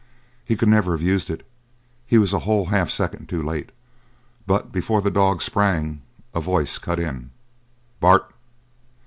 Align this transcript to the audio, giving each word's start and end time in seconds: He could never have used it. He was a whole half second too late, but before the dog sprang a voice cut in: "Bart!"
He 0.43 0.55
could 0.57 0.67
never 0.67 0.93
have 0.93 1.01
used 1.03 1.29
it. 1.29 1.45
He 2.07 2.17
was 2.17 2.33
a 2.33 2.39
whole 2.39 2.65
half 2.73 2.89
second 2.89 3.29
too 3.29 3.43
late, 3.43 3.69
but 4.47 4.71
before 4.71 4.99
the 4.99 5.11
dog 5.11 5.43
sprang 5.43 6.01
a 6.33 6.41
voice 6.41 6.79
cut 6.79 6.97
in: 6.99 7.29
"Bart!" 7.99 8.27